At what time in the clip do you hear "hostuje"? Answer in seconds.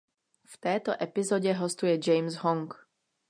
1.53-1.99